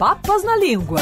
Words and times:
Papas 0.00 0.42
na 0.42 0.56
Língua, 0.56 0.98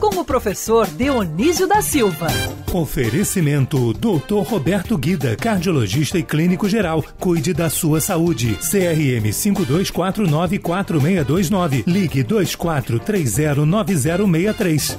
com 0.00 0.18
o 0.18 0.24
professor 0.24 0.88
Dionísio 0.88 1.68
da 1.68 1.80
Silva. 1.80 2.26
Oferecimento 2.72 3.92
Dr. 3.92 4.42
Roberto 4.44 4.98
Guida, 4.98 5.36
cardiologista 5.36 6.18
e 6.18 6.24
clínico 6.24 6.68
geral. 6.68 7.04
Cuide 7.20 7.54
da 7.54 7.70
sua 7.70 8.00
saúde. 8.00 8.56
CRM 8.56 9.30
52494629. 9.30 11.84
Ligue 11.86 12.24
24309063. 12.24 14.98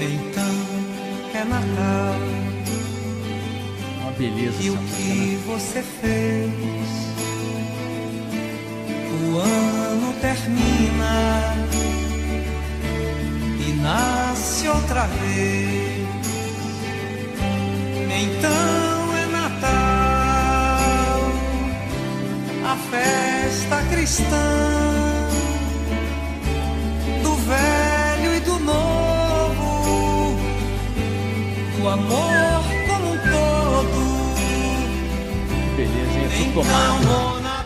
Então 0.00 0.52
é 1.32 1.44
Natal. 1.44 2.16
Uma 4.02 4.10
beleza 4.18 4.60
E 4.60 4.70
o 4.70 4.76
que 4.76 5.38
você 5.46 5.80
fez? 5.80 6.83
O 9.34 9.38
ano 9.38 10.14
termina 10.20 11.56
e 13.58 13.72
nasce 13.82 14.68
outra 14.68 15.08
vez. 15.08 16.06
Então 18.16 19.16
é 19.16 19.26
Natal, 19.32 19.72
a 22.64 22.76
festa 22.92 23.82
cristã 23.90 24.46
do 27.24 27.34
velho 27.34 28.36
e 28.36 28.40
do 28.40 28.58
novo, 28.60 30.36
do 31.76 31.88
amor 31.88 32.62
como 32.86 33.14
um 33.14 33.18
todo. 33.18 33.98
Que 35.74 35.82
beleza, 35.82 36.18
hein? 36.20 36.50
Então, 36.50 36.62
tomado. 36.62 37.36
o 37.36 37.40
Natal. 37.40 37.64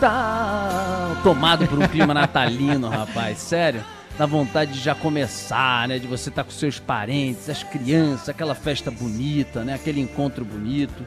Tá 0.00 1.03
tomado 1.24 1.66
por 1.66 1.78
um 1.78 1.88
clima 1.88 2.12
natalino, 2.12 2.86
rapaz. 2.86 3.38
Sério. 3.38 3.82
Dá 4.18 4.26
vontade 4.26 4.74
de 4.74 4.78
já 4.78 4.94
começar, 4.94 5.88
né? 5.88 5.98
De 5.98 6.06
você 6.06 6.28
estar 6.28 6.44
com 6.44 6.50
seus 6.50 6.78
parentes, 6.78 7.48
as 7.48 7.62
crianças, 7.62 8.28
aquela 8.28 8.54
festa 8.54 8.90
bonita, 8.90 9.64
né? 9.64 9.72
Aquele 9.72 10.02
encontro 10.02 10.44
bonito. 10.44 11.04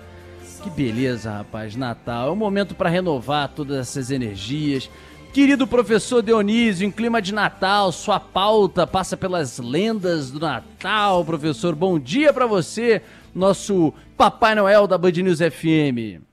Que 0.64 0.72
beleza, 0.72 1.32
rapaz. 1.32 1.76
Natal 1.76 2.30
é 2.30 2.32
um 2.32 2.36
momento 2.36 2.74
para 2.74 2.90
renovar 2.90 3.50
todas 3.50 3.78
essas 3.78 4.10
energias. 4.10 4.90
Querido 5.32 5.68
professor 5.68 6.24
Dionísio, 6.24 6.88
em 6.88 6.92
clima 6.92 7.22
de 7.22 7.32
Natal, 7.32 7.92
sua 7.92 8.20
pauta 8.20 8.88
passa 8.88 9.16
pelas 9.16 9.60
lendas 9.60 10.32
do 10.32 10.40
Natal, 10.40 11.24
professor. 11.24 11.76
Bom 11.76 12.00
dia 12.00 12.34
para 12.34 12.48
você, 12.48 13.04
nosso 13.36 13.94
Papai 14.18 14.56
Noel 14.56 14.88
da 14.88 14.98
Band 14.98 15.12
News 15.12 15.38
FM. 15.38 16.24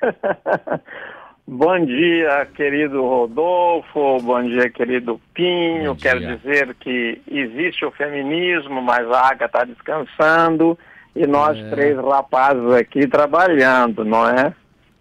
Bom 1.48 1.84
dia, 1.84 2.46
querido 2.56 3.02
Rodolfo. 3.02 4.18
Bom 4.20 4.42
dia, 4.42 4.68
querido 4.68 5.20
Pinho. 5.32 5.94
Dia. 5.94 6.12
Quero 6.18 6.36
dizer 6.36 6.74
que 6.74 7.22
existe 7.30 7.84
o 7.84 7.90
feminismo, 7.92 8.82
mas 8.82 9.08
a 9.10 9.28
Água 9.30 9.46
está 9.46 9.64
descansando 9.64 10.76
e 11.14 11.24
nós 11.26 11.56
É. 11.56 11.70
três 11.70 11.96
rapazes 11.98 12.68
aqui 12.72 13.06
trabalhando, 13.06 14.04
não 14.04 14.28
é? 14.28 14.52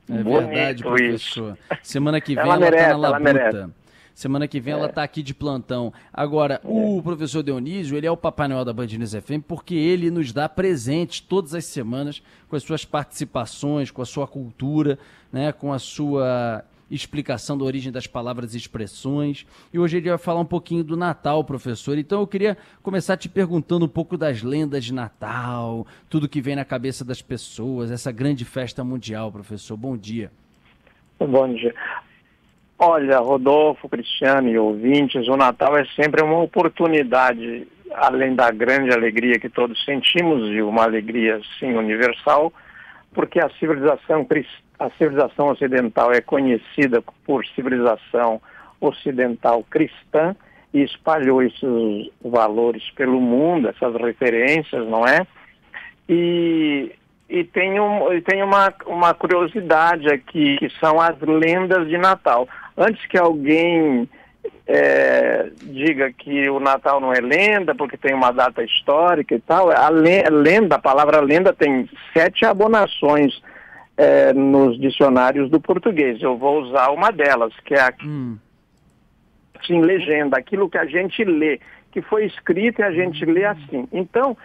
É 0.08 0.14
Bonito 0.22 0.48
verdade, 0.50 0.74
isso. 0.76 0.84
professor. 0.84 1.58
Semana 1.82 2.22
que 2.22 2.36
vem 2.36 2.44
Ela 2.44 2.54
ela, 2.54 2.60
merece, 2.60 2.84
tá 2.84 2.88
na 2.90 2.94
ela 2.94 3.10
labuta. 3.10 3.34
merece. 3.34 3.70
Semana 4.16 4.48
que 4.48 4.62
vem 4.62 4.74
ela 4.74 4.88
tá 4.88 5.04
aqui 5.04 5.22
de 5.22 5.34
plantão. 5.34 5.92
Agora, 6.14 6.62
o 6.64 7.04
professor 7.04 7.44
Dionísio, 7.44 7.98
ele 7.98 8.08
é 8.08 8.12
o 8.12 8.16
Papai 8.16 8.48
Noel 8.48 8.64
da 8.64 8.72
Band 8.72 8.86
News 8.86 9.14
FM 9.14 9.44
porque 9.46 9.76
ele 9.76 10.10
nos 10.10 10.32
dá 10.32 10.48
presentes 10.48 11.20
todas 11.20 11.54
as 11.54 11.66
semanas 11.66 12.24
com 12.48 12.56
as 12.56 12.64
suas 12.64 12.86
participações, 12.86 13.92
com 13.92 14.02
a 14.02 14.06
sua 14.06 14.26
cultura, 14.26 14.98
né, 15.34 15.52
com 15.52 15.74
a 15.74 15.78
sua 15.78 16.64
explicação 16.90 17.58
da 17.58 17.66
origem 17.66 17.92
das 17.92 18.08
palavras 18.08 18.54
e 18.54 18.58
expressões. 18.58 19.46
E 19.74 19.78
hoje 19.78 19.98
ele 19.98 20.08
vai 20.08 20.18
falar 20.18 20.40
um 20.40 20.46
pouquinho 20.46 20.82
do 20.82 20.96
Natal, 20.96 21.44
professor. 21.44 21.98
Então 21.98 22.22
eu 22.22 22.28
queria 22.28 22.58
começar 22.82 23.18
te 23.18 23.28
perguntando 23.28 23.84
um 23.84 23.90
pouco 23.90 24.18
das 24.18 24.42
lendas 24.42 24.86
de 24.86 24.94
Natal, 24.94 25.86
tudo 26.10 26.30
que 26.30 26.40
vem 26.40 26.56
na 26.56 26.64
cabeça 26.64 27.04
das 27.04 27.22
pessoas, 27.22 27.92
essa 27.92 28.14
grande 28.14 28.46
festa 28.46 28.82
mundial, 28.82 29.30
professor. 29.30 29.76
Bom 29.76 29.98
dia. 29.98 30.32
Bom 31.20 31.54
dia. 31.54 31.76
Olha, 32.78 33.20
Rodolfo, 33.20 33.88
Cristiano 33.88 34.50
e 34.50 34.58
ouvintes, 34.58 35.28
o 35.28 35.38
Natal 35.38 35.78
é 35.78 35.86
sempre 35.96 36.22
uma 36.22 36.42
oportunidade, 36.42 37.66
além 37.94 38.36
da 38.36 38.52
grande 38.52 38.92
alegria 38.92 39.40
que 39.40 39.50
todos 39.50 39.84
sentimos, 39.86 40.50
e 40.50 40.62
uma 40.62 40.84
alegria, 40.84 41.40
sim, 41.58 41.74
universal, 41.74 42.52
porque 43.14 43.40
a 43.40 43.50
civilização, 43.52 44.28
a 44.78 44.90
civilização 44.92 45.48
ocidental 45.48 46.12
é 46.12 46.20
conhecida 46.20 47.02
por 47.26 47.46
civilização 47.48 48.42
ocidental 48.82 49.64
cristã 49.70 50.36
e 50.74 50.84
espalhou 50.84 51.42
esses 51.42 52.12
valores 52.22 52.84
pelo 52.92 53.22
mundo, 53.22 53.70
essas 53.70 53.96
referências, 53.96 54.86
não 54.86 55.08
é? 55.08 55.26
E, 56.10 56.92
e 57.30 57.46
tem, 57.46 57.80
um, 57.80 58.22
tem 58.22 58.44
uma, 58.44 58.74
uma 58.86 59.14
curiosidade 59.14 60.10
aqui, 60.10 60.58
que 60.58 60.70
são 60.82 61.00
as 61.00 61.18
lendas 61.22 61.88
de 61.88 61.98
Natal. 61.98 62.50
Antes 62.78 63.06
que 63.08 63.18
alguém 63.18 64.10
eh, 64.68 65.50
diga 65.64 66.12
que 66.12 66.50
o 66.50 66.60
Natal 66.60 67.00
não 67.00 67.14
é 67.14 67.20
lenda, 67.22 67.74
porque 67.76 67.98
tem 67.98 68.14
uma 68.14 68.32
data 68.32 68.64
histórica 68.64 69.36
e 69.36 69.40
tal, 69.40 69.70
a 69.72 69.90
le- 69.90 70.30
lenda, 70.30 70.76
a 70.76 70.80
palavra 70.80 71.20
lenda 71.22 71.54
tem 71.54 71.90
sete 72.14 72.46
abonações 72.46 73.42
eh, 73.98 74.34
nos 74.34 74.80
dicionários 74.80 75.50
do 75.50 75.60
português. 75.62 76.22
Eu 76.22 76.38
vou 76.38 76.62
usar 76.64 76.90
uma 76.90 77.12
delas, 77.12 77.54
que 77.64 77.74
é 77.74 77.82
a 77.82 77.94
Hum, 78.04 78.38
assim, 79.60 79.82
legenda, 79.82 80.38
aquilo 80.38 80.70
que 80.70 80.78
a 80.78 80.86
gente 80.86 81.24
lê, 81.24 81.60
que 81.92 82.02
foi 82.02 82.26
escrito 82.26 82.82
e 82.82 82.84
a 82.84 82.92
gente 82.92 83.24
lê 83.26 83.46
assim. 83.46 83.88
Então, 83.94 84.36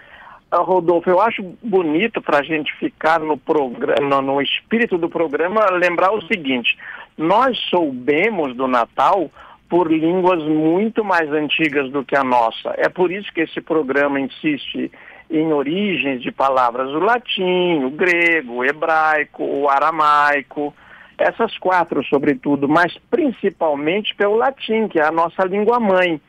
Rodolfo, 0.59 1.09
eu 1.09 1.21
acho 1.21 1.43
bonito 1.63 2.21
para 2.21 2.39
a 2.39 2.43
gente 2.43 2.73
ficar 2.77 3.21
no 3.21 3.37
programa, 3.37 4.21
no 4.21 4.43
espírito 4.43 4.99
do 4.99 5.09
programa, 5.09 5.67
lembrar 5.71 6.13
o 6.13 6.23
seguinte: 6.27 6.77
nós 7.17 7.57
soubemos 7.71 8.57
do 8.57 8.67
Natal 8.67 9.31
por 9.69 9.91
línguas 9.91 10.43
muito 10.43 11.05
mais 11.05 11.31
antigas 11.31 11.91
do 11.93 12.05
que 12.05 12.17
a 12.17 12.25
nossa. 12.25 12.75
É 12.77 12.89
por 12.89 13.13
isso 13.13 13.33
que 13.33 13.43
esse 13.43 13.61
programa 13.61 14.19
insiste 14.19 14.91
em 15.31 15.53
origens 15.53 16.21
de 16.21 16.33
palavras, 16.33 16.91
o 16.91 16.99
latim, 16.99 17.85
o 17.85 17.91
grego, 17.91 18.55
o 18.55 18.65
hebraico, 18.65 19.45
o 19.45 19.69
aramaico, 19.69 20.75
essas 21.17 21.57
quatro, 21.59 22.03
sobretudo, 22.07 22.69
mas 22.69 22.99
principalmente 23.09 24.13
pelo 24.17 24.37
latim, 24.37 24.89
que 24.89 24.99
é 24.99 25.05
a 25.05 25.13
nossa 25.13 25.45
língua 25.45 25.79
mãe. 25.79 26.21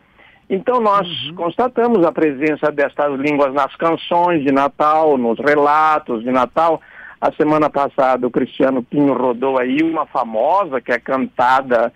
Então, 0.54 0.82
nós 0.82 1.08
constatamos 1.38 2.06
a 2.06 2.12
presença 2.12 2.70
destas 2.70 3.18
línguas 3.18 3.54
nas 3.54 3.74
canções 3.78 4.44
de 4.44 4.52
Natal, 4.52 5.18
nos 5.18 5.40
relatos 5.40 6.22
de 6.24 6.30
Natal. 6.30 6.82
A 7.22 7.32
semana 7.32 7.70
passada, 7.70 8.28
o 8.28 8.32
Cristiano 8.32 8.84
Pinho 8.84 9.14
rodou 9.14 9.58
aí 9.58 9.82
uma 9.82 10.06
famosa 10.06 10.82
que 10.82 10.92
é 10.92 11.00
cantada 11.00 11.94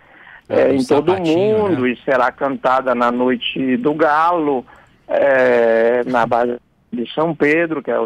É, 0.47 0.69
do 0.69 0.75
em 0.75 0.85
todo 0.85 1.11
o 1.11 1.19
mundo 1.19 1.81
né? 1.81 1.89
e 1.89 1.97
será 2.05 2.31
cantada 2.31 2.95
na 2.95 3.11
noite 3.11 3.75
do 3.75 3.93
Galo, 3.93 4.65
eh, 5.09 6.03
na 6.05 6.25
base 6.25 6.57
de 6.93 7.11
São 7.13 7.35
Pedro, 7.35 7.83
que 7.83 7.91
é 7.91 7.97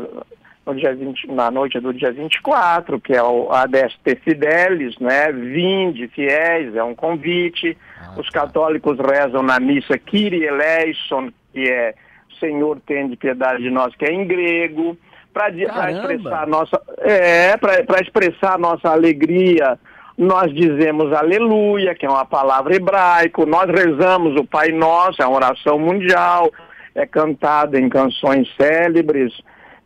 no 0.66 0.76
dia 0.76 0.96
20, 0.96 1.32
na 1.32 1.50
noite 1.50 1.80
do 1.80 1.94
dia 1.94 2.12
24, 2.12 3.00
que 3.00 3.14
é 3.14 3.24
o 3.24 3.52
Adeste 3.52 4.16
Fidelis, 4.24 4.98
né? 5.00 5.32
Vinde, 5.32 6.08
fiéis, 6.10 6.76
é 6.76 6.84
um 6.84 6.94
convite. 6.94 7.78
Ah, 8.00 8.20
Os 8.20 8.30
católicos 8.30 8.98
rezam 9.00 9.42
na 9.42 9.60
missa 9.60 9.98
Kyrie 9.98 10.46
eleison, 10.46 11.30
que 11.54 11.70
é 11.70 11.96
Senhor 12.40 12.80
tem 12.86 13.08
de 13.10 13.16
piedade 13.16 13.64
de 13.64 13.70
nós, 13.70 13.94
que 13.96 14.06
é 14.06 14.12
em 14.12 14.26
grego, 14.26 14.98
para 15.34 15.50
expressar 15.92 16.44
a 16.44 16.46
nossa 16.46 16.82
é, 17.00 17.58
para 17.58 18.02
expressar 18.02 18.58
nossa 18.58 18.90
alegria, 18.90 19.78
nós 20.18 20.54
dizemos 20.54 21.14
aleluia, 21.14 21.96
que 21.96 22.06
é 22.06 22.10
uma 22.10 22.26
palavra 22.26 22.76
hebraico, 22.76 23.46
nós 23.46 23.68
rezamos 23.70 24.36
o 24.40 24.46
Pai 24.46 24.70
Nosso, 24.70 25.22
é 25.22 25.26
uma 25.26 25.38
oração 25.38 25.80
mundial, 25.80 26.52
é 26.96 27.06
cantada 27.06 27.80
em 27.80 27.88
canções 27.88 28.48
célebres. 28.60 29.34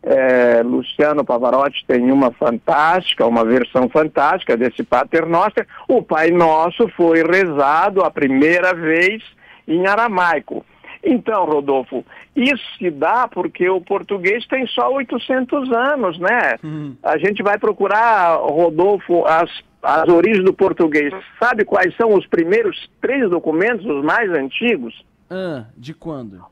É, 0.06 0.62
Luciano 0.62 1.24
Pavarotti 1.24 1.82
tem 1.86 2.12
uma 2.12 2.30
fantástica, 2.30 3.26
uma 3.26 3.42
versão 3.42 3.88
fantástica 3.88 4.54
desse 4.54 4.82
Pater 4.82 5.26
Noster. 5.26 5.66
O 5.88 6.02
Pai 6.02 6.30
Nosso 6.30 6.86
foi 6.90 7.22
rezado 7.22 8.02
a 8.02 8.10
primeira 8.10 8.74
vez 8.74 9.22
em 9.66 9.86
aramaico. 9.86 10.64
Então, 11.02 11.46
Rodolfo, 11.46 12.04
isso 12.36 12.62
se 12.78 12.90
dá 12.90 13.28
porque 13.28 13.68
o 13.68 13.80
português 13.80 14.46
tem 14.46 14.66
só 14.66 14.92
800 14.92 15.72
anos, 15.72 16.18
né? 16.18 16.56
Hum. 16.62 16.94
A 17.02 17.16
gente 17.18 17.42
vai 17.42 17.58
procurar, 17.58 18.36
Rodolfo, 18.36 19.24
as, 19.26 19.50
as 19.82 20.08
origens 20.08 20.44
do 20.44 20.52
português. 20.52 21.12
Sabe 21.38 21.64
quais 21.64 21.94
são 21.96 22.14
os 22.14 22.26
primeiros 22.26 22.90
três 23.00 23.28
documentos, 23.30 23.84
os 23.86 24.04
mais 24.04 24.30
antigos? 24.30 24.94
Ah, 25.30 25.64
de 25.76 25.94
quando? 25.94 26.42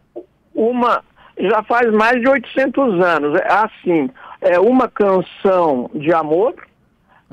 Uma 0.55 1.03
já 1.39 1.63
faz 1.63 1.93
mais 1.93 2.21
de 2.21 2.29
800 2.29 3.01
anos. 3.01 3.41
É 3.41 3.53
assim, 3.53 4.11
é 4.41 4.59
uma 4.59 4.89
canção 4.89 5.91
de 5.95 6.13
amor, 6.13 6.55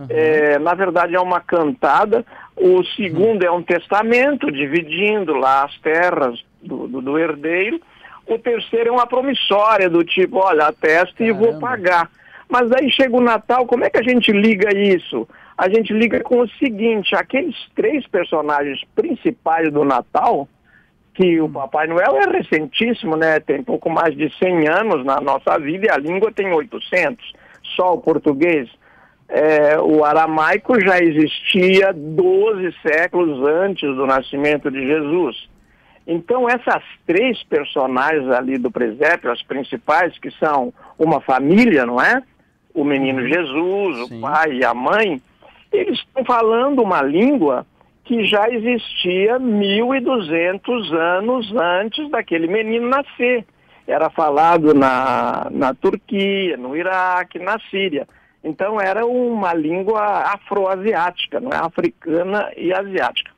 É, 0.09 0.57
na 0.59 0.73
verdade 0.73 1.15
é 1.15 1.19
uma 1.19 1.41
cantada. 1.41 2.25
O 2.55 2.83
segundo 2.95 3.43
é 3.43 3.51
um 3.51 3.61
testamento, 3.61 4.51
dividindo 4.51 5.33
lá 5.35 5.65
as 5.65 5.77
terras 5.79 6.41
do, 6.61 6.87
do, 6.87 7.01
do 7.01 7.19
herdeiro. 7.19 7.81
O 8.25 8.37
terceiro 8.37 8.89
é 8.89 8.91
uma 8.91 9.07
promissória, 9.07 9.89
do 9.89 10.03
tipo, 10.03 10.37
olha, 10.37 10.67
atesta 10.67 11.23
e 11.23 11.31
vou 11.31 11.59
pagar. 11.59 12.09
Mas 12.47 12.71
aí 12.71 12.89
chega 12.91 13.15
o 13.15 13.21
Natal, 13.21 13.65
como 13.65 13.83
é 13.83 13.89
que 13.89 13.97
a 13.97 14.03
gente 14.03 14.31
liga 14.31 14.75
isso? 14.75 15.27
A 15.57 15.67
gente 15.69 15.91
liga 15.91 16.21
com 16.21 16.39
o 16.39 16.49
seguinte, 16.51 17.15
aqueles 17.15 17.55
três 17.75 18.07
personagens 18.07 18.81
principais 18.95 19.71
do 19.71 19.83
Natal, 19.83 20.47
que 21.13 21.39
o 21.41 21.49
Papai 21.49 21.87
Noel 21.87 22.17
é 22.17 22.37
recentíssimo, 22.37 23.15
né? 23.15 23.39
Tem 23.39 23.63
pouco 23.63 23.89
mais 23.89 24.15
de 24.15 24.31
100 24.37 24.67
anos 24.69 25.05
na 25.05 25.19
nossa 25.19 25.57
vida 25.59 25.87
e 25.87 25.91
a 25.91 25.97
língua 25.97 26.31
tem 26.31 26.51
800. 26.51 27.33
Só 27.75 27.93
o 27.93 28.01
português. 28.01 28.69
É, 29.27 29.79
o 29.79 30.03
aramaico 30.03 30.79
já 30.81 30.97
existia 30.99 31.93
12 31.93 32.73
séculos 32.81 33.47
antes 33.47 33.87
do 33.95 34.07
nascimento 34.07 34.71
de 34.71 34.87
Jesus. 34.87 35.47
Então, 36.07 36.49
essas 36.49 36.81
três 37.05 37.43
personagens 37.43 38.27
ali 38.31 38.57
do 38.57 38.71
presépio, 38.71 39.31
as 39.31 39.43
principais, 39.43 40.17
que 40.17 40.31
são 40.31 40.73
uma 40.97 41.21
família, 41.21 41.85
não 41.85 42.01
é? 42.01 42.23
O 42.73 42.83
menino 42.83 43.27
Jesus, 43.27 44.07
Sim. 44.07 44.17
o 44.17 44.21
pai 44.21 44.53
e 44.53 44.65
a 44.65 44.73
mãe, 44.73 45.21
eles 45.71 45.99
estão 45.99 46.25
falando 46.25 46.81
uma 46.81 47.03
língua 47.03 47.63
que 48.09 48.25
já 48.25 48.49
existia 48.49 49.39
1.200 49.39 50.93
anos 50.97 51.53
antes 51.55 52.09
daquele 52.09 52.47
menino 52.47 52.89
nascer. 52.89 53.45
Era 53.85 54.09
falado 54.09 54.73
na, 54.73 55.47
na 55.51 55.75
Turquia, 55.75 56.57
no 56.57 56.75
Iraque, 56.75 57.37
na 57.37 57.59
Síria. 57.69 58.07
Então 58.43 58.81
era 58.81 59.05
uma 59.05 59.53
língua 59.53 60.01
afroasiática, 60.33 61.39
não 61.39 61.51
é? 61.51 61.57
africana 61.57 62.51
e 62.57 62.73
asiática. 62.73 63.31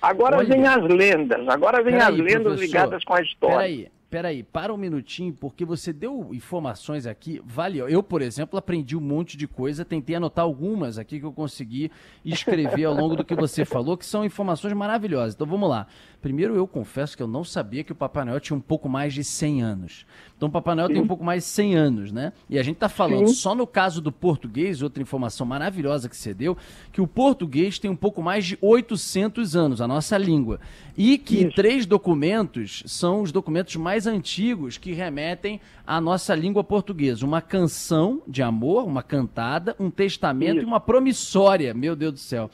Agora 0.00 0.38
Olha. 0.38 0.48
vem 0.48 0.66
as 0.66 0.82
lendas, 0.82 1.46
agora 1.48 1.82
vem 1.82 1.98
Peraí, 1.98 2.08
as 2.08 2.16
lendas 2.16 2.42
professor. 2.42 2.64
ligadas 2.64 3.04
com 3.04 3.12
a 3.12 3.20
história. 3.20 3.56
Peraí, 3.56 3.88
peraí, 4.16 4.42
para 4.42 4.72
um 4.72 4.78
minutinho, 4.78 5.30
porque 5.30 5.62
você 5.62 5.92
deu 5.92 6.30
informações 6.32 7.06
aqui, 7.06 7.38
vale. 7.44 7.80
Eu, 7.80 8.02
por 8.02 8.22
exemplo, 8.22 8.58
aprendi 8.58 8.96
um 8.96 9.00
monte 9.00 9.36
de 9.36 9.46
coisa, 9.46 9.84
tentei 9.84 10.16
anotar 10.16 10.42
algumas 10.42 10.96
aqui 10.96 11.20
que 11.20 11.26
eu 11.26 11.32
consegui 11.34 11.90
escrever 12.24 12.86
ao 12.86 12.94
longo 12.94 13.14
do 13.14 13.22
que 13.22 13.34
você 13.34 13.66
falou, 13.66 13.94
que 13.94 14.06
são 14.06 14.24
informações 14.24 14.72
maravilhosas. 14.72 15.34
Então 15.34 15.46
vamos 15.46 15.68
lá. 15.68 15.86
Primeiro, 16.22 16.56
eu 16.56 16.66
confesso 16.66 17.14
que 17.14 17.22
eu 17.22 17.28
não 17.28 17.44
sabia 17.44 17.84
que 17.84 17.92
o 17.92 17.94
Papai 17.94 18.24
Noel 18.24 18.40
tinha 18.40 18.56
um 18.56 18.60
pouco 18.60 18.88
mais 18.88 19.12
de 19.12 19.22
100 19.22 19.62
anos. 19.62 20.06
Então, 20.36 20.48
o 20.48 20.52
Papai 20.52 20.74
Noel 20.74 20.88
tem 20.88 21.00
um 21.00 21.06
pouco 21.06 21.24
mais 21.24 21.44
de 21.44 21.48
100 21.50 21.74
anos, 21.76 22.12
né? 22.12 22.32
E 22.50 22.58
a 22.58 22.62
gente 22.62 22.76
tá 22.76 22.88
falando 22.88 23.28
Sim. 23.28 23.34
só 23.34 23.54
no 23.54 23.66
caso 23.66 24.02
do 24.02 24.12
português, 24.12 24.82
outra 24.82 25.02
informação 25.02 25.46
maravilhosa 25.46 26.08
que 26.08 26.16
você 26.16 26.34
deu, 26.34 26.56
que 26.92 27.00
o 27.00 27.06
português 27.06 27.78
tem 27.78 27.90
um 27.90 27.96
pouco 27.96 28.22
mais 28.22 28.44
de 28.44 28.58
800 28.60 29.56
anos, 29.56 29.80
a 29.80 29.88
nossa 29.88 30.18
língua. 30.18 30.60
E 30.96 31.16
que 31.16 31.44
Isso. 31.44 31.54
três 31.54 31.86
documentos 31.86 32.82
são 32.86 33.22
os 33.22 33.32
documentos 33.32 33.76
mais 33.76 34.05
antigos 34.06 34.78
que 34.78 34.92
remetem 34.92 35.60
à 35.86 36.00
nossa 36.00 36.34
língua 36.34 36.62
portuguesa. 36.64 37.24
Uma 37.24 37.40
canção 37.40 38.22
de 38.26 38.42
amor, 38.42 38.86
uma 38.86 39.02
cantada, 39.02 39.74
um 39.78 39.90
testamento 39.90 40.56
Isso. 40.58 40.64
e 40.64 40.66
uma 40.66 40.80
promissória. 40.80 41.74
Meu 41.74 41.94
Deus 41.96 42.12
do 42.12 42.18
céu. 42.18 42.50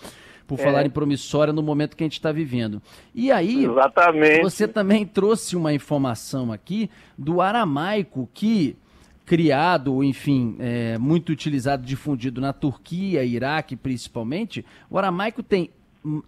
Por 0.46 0.58
É. 0.58 0.64
falar 0.64 0.84
em 0.84 0.90
promissória 0.90 1.52
no 1.52 1.62
momento 1.62 1.96
que 1.96 2.02
a 2.02 2.06
gente 2.06 2.14
está 2.14 2.32
vivendo. 2.32 2.82
E 3.14 3.31
aí, 3.31 3.64
Exatamente. 3.64 4.43
você 4.43 4.66
também 4.69 5.06
trouxe 5.06 5.56
uma 5.56 5.72
informação 5.72 6.52
aqui 6.52 6.90
do 7.16 7.40
aramaico 7.40 8.28
que 8.34 8.76
criado, 9.25 10.02
enfim, 10.02 10.56
é, 10.58 10.98
muito 10.98 11.31
utilizado, 11.31 11.84
difundido 11.84 12.40
na 12.40 12.52
Turquia, 12.52 13.25
Iraque 13.25 13.76
principalmente, 13.76 14.64
o 14.90 14.98
aramaico 14.98 15.43
tem 15.43 15.70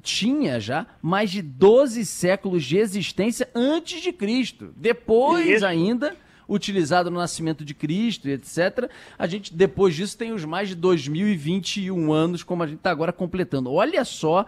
tinha 0.03 0.61
já 0.61 0.87
mais 1.03 1.31
de 1.31 1.43
12 1.43 2.05
séculos 2.05 2.65
de 2.65 2.76
existência 2.76 3.49
antes 3.55 4.03
de 4.03 4.12
Cristo. 4.12 4.73
Depois 4.76 5.62
ainda 5.62 6.17
utilizado 6.49 7.11
no 7.11 7.19
nascimento 7.19 7.65
de 7.65 7.75
Cristo 7.75 8.29
etc. 8.29 8.91
A 9.19 9.26
gente 9.26 9.55
depois 9.55 9.94
disso 9.94 10.17
tem 10.17 10.32
os 10.32 10.44
mais 10.44 10.69
de 10.69 10.75
2021 10.75 12.12
anos 12.12 12.43
como 12.43 12.62
a 12.62 12.67
gente 12.67 12.79
está 12.79 12.91
agora 12.91 13.12
completando. 13.12 13.73
Olha 13.73 14.05
só 14.05 14.47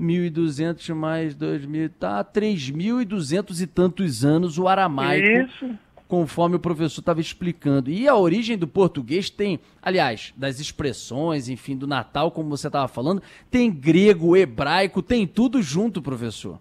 1.200 0.00 0.94
mais 0.94 1.34
2.000, 1.34 1.90
tá 1.98 2.24
3.200 2.24 3.60
e 3.60 3.66
tantos 3.66 4.24
anos 4.24 4.58
o 4.58 4.66
aramaico 4.66 5.26
Isso. 5.26 5.78
Conforme 6.08 6.56
o 6.56 6.60
professor 6.60 7.00
estava 7.00 7.20
explicando. 7.20 7.90
E 7.90 8.06
a 8.06 8.14
origem 8.14 8.56
do 8.56 8.68
português 8.68 9.30
tem, 9.30 9.58
aliás, 9.82 10.32
das 10.36 10.60
expressões, 10.60 11.48
enfim, 11.48 11.76
do 11.76 11.86
Natal, 11.86 12.30
como 12.30 12.50
você 12.50 12.66
estava 12.66 12.88
falando, 12.88 13.22
tem 13.50 13.70
grego, 13.70 14.36
hebraico, 14.36 15.02
tem 15.02 15.26
tudo 15.26 15.62
junto, 15.62 16.02
professor. 16.02 16.58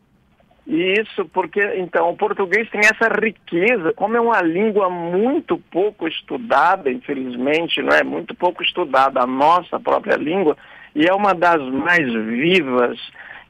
Isso, 0.65 1.25
porque 1.25 1.61
então 1.75 2.09
o 2.09 2.15
português 2.15 2.69
tem 2.69 2.79
essa 2.79 3.09
riqueza, 3.13 3.91
como 3.93 4.15
é 4.15 4.21
uma 4.21 4.41
língua 4.41 4.89
muito 4.89 5.57
pouco 5.57 6.07
estudada, 6.07 6.89
infelizmente, 6.89 7.81
não 7.81 7.91
é 7.91 8.01
muito 8.01 8.33
pouco 8.33 8.63
estudada 8.63 9.21
a 9.21 9.27
nossa 9.27 9.77
própria 9.77 10.15
língua 10.15 10.55
e 10.95 11.05
é 11.05 11.13
uma 11.13 11.33
das 11.33 11.61
mais 11.61 12.05
vivas, 12.13 12.97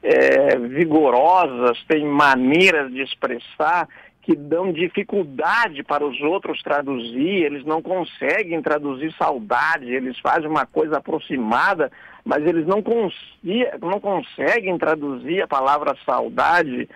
é, 0.01 0.57
vigorosas, 0.57 1.83
tem 1.87 2.03
maneiras 2.03 2.91
de 2.91 3.01
expressar 3.03 3.87
que 4.23 4.35
dão 4.35 4.71
dificuldade 4.71 5.83
para 5.83 6.05
os 6.05 6.19
outros 6.21 6.61
traduzir, 6.63 7.43
eles 7.43 7.65
não 7.65 7.81
conseguem 7.81 8.61
traduzir 8.61 9.13
saudade, 9.17 9.93
eles 9.93 10.17
fazem 10.19 10.49
uma 10.49 10.65
coisa 10.65 10.97
aproximada, 10.97 11.91
mas 12.23 12.45
eles 12.45 12.65
não, 12.65 12.81
consi- 12.81 13.67
não 13.81 13.99
conseguem 13.99 14.77
traduzir 14.77 15.41
a 15.41 15.47
palavra 15.47 15.95
saudade. 16.05 16.87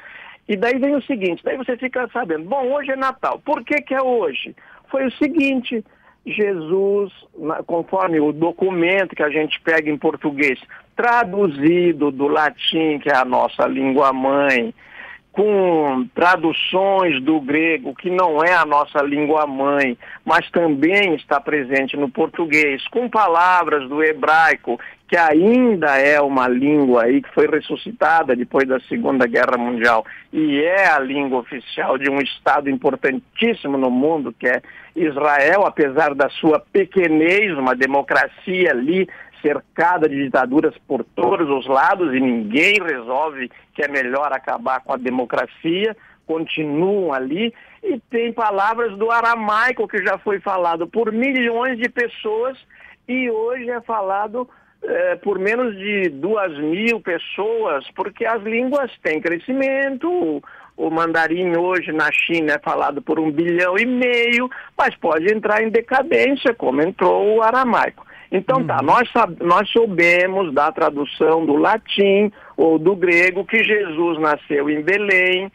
E 0.48 0.56
daí 0.56 0.80
vem 0.80 0.96
o 0.96 1.02
seguinte, 1.02 1.44
daí 1.44 1.58
você 1.58 1.76
fica 1.76 2.08
sabendo, 2.14 2.46
bom, 2.46 2.72
hoje 2.72 2.92
é 2.92 2.96
Natal, 2.96 3.42
por 3.44 3.62
que 3.66 3.82
que 3.82 3.94
é 3.94 4.02
hoje? 4.02 4.56
Foi 4.90 5.06
o 5.06 5.12
seguinte, 5.12 5.84
Jesus, 6.26 7.12
conforme 7.66 8.22
o 8.22 8.32
documento 8.32 9.14
que 9.14 9.24
a 9.24 9.30
gente 9.30 9.60
pega 9.60 9.90
em 9.90 9.98
português, 9.98 10.58
traduzido 10.96 12.10
do 12.10 12.30
latim, 12.30 13.00
que 13.00 13.10
é 13.10 13.18
a 13.18 13.26
nossa 13.26 13.68
língua 13.68 14.14
mãe, 14.14 14.74
com 15.38 16.10
traduções 16.16 17.22
do 17.22 17.40
grego, 17.40 17.94
que 17.94 18.10
não 18.10 18.44
é 18.44 18.56
a 18.56 18.66
nossa 18.66 19.04
língua 19.04 19.46
mãe, 19.46 19.96
mas 20.26 20.50
também 20.50 21.14
está 21.14 21.40
presente 21.40 21.96
no 21.96 22.10
português, 22.10 22.88
com 22.88 23.08
palavras 23.08 23.88
do 23.88 24.04
hebraico, 24.04 24.80
que 25.08 25.16
ainda 25.16 25.96
é 25.96 26.20
uma 26.20 26.48
língua 26.48 27.04
aí 27.04 27.22
que 27.22 27.32
foi 27.36 27.46
ressuscitada 27.46 28.36
depois 28.36 28.68
da 28.68 28.80
Segunda 28.90 29.28
Guerra 29.28 29.58
Mundial 29.60 30.04
e 30.34 30.60
é 30.64 30.88
a 30.88 30.98
língua 30.98 31.40
oficial 31.40 32.00
de 32.00 32.10
um 32.10 32.20
estado 32.20 32.68
importantíssimo 32.68 33.78
no 33.78 33.92
mundo, 33.92 34.34
que 34.38 34.48
é 34.48 34.60
Israel, 34.96 35.68
apesar 35.68 36.16
da 36.16 36.30
sua 36.30 36.60
pequenez, 36.60 37.56
uma 37.56 37.76
democracia 37.76 38.72
ali 38.72 39.08
cercada 39.42 40.08
de 40.08 40.24
ditaduras 40.24 40.76
por 40.88 41.04
todos 41.04 41.50
os 41.50 41.68
lados 41.68 42.14
e 42.14 42.20
ninguém 42.20 42.76
resolve 42.82 43.50
que 43.74 43.84
é 43.84 43.88
melhor 43.88 44.32
acabar 44.34 44.82
com 44.82 44.94
a 44.94 44.98
democracia, 44.98 45.96
continuam 46.26 47.14
ali. 47.14 47.54
E 47.84 48.00
tem 48.10 48.34
palavras 48.34 48.98
do 48.98 49.12
aramaico 49.12 49.88
que 49.88 50.04
já 50.04 50.18
foi 50.18 50.40
falado 50.40 50.88
por 50.88 51.12
milhões 51.12 51.78
de 51.78 51.90
pessoas 51.90 52.58
e 53.08 53.30
hoje 53.30 53.70
é 53.70 53.80
falado 53.82 54.50
eh, 54.84 55.16
por 55.18 55.40
menos 55.40 55.76
de 55.76 56.10
duas 56.10 56.58
mil 56.58 57.02
pessoas, 57.02 57.86
porque 57.96 58.26
as 58.26 58.42
línguas 58.44 58.92
têm 59.02 59.20
crescimento, 59.20 60.08
o, 60.10 60.42
o 60.78 60.90
mandarim 60.92 61.58
hoje 61.58 61.92
na 61.92 62.10
China 62.12 62.54
é 62.54 62.60
falado 62.60 63.02
por 63.02 63.20
um 63.20 63.32
bilhão 63.32 63.78
e 63.78 63.86
meio, 63.86 64.50
mas 64.78 64.96
pode 64.96 65.34
entrar 65.34 65.64
em 65.64 65.70
decadência, 65.70 66.54
como 66.54 66.82
entrou 66.82 67.38
o 67.38 67.42
aramaico. 67.42 68.07
Então 68.32 68.64
tá, 68.66 68.82
nós, 68.82 69.10
sab- 69.12 69.42
nós 69.42 69.70
soubemos 69.70 70.54
da 70.54 70.72
tradução 70.72 71.46
do 71.46 71.56
latim 71.56 72.32
ou 72.56 72.78
do 72.78 72.96
grego 72.96 73.46
que 73.46 73.64
Jesus 73.64 74.20
nasceu 74.20 74.70
em 74.70 74.82
Belém, 74.82 75.52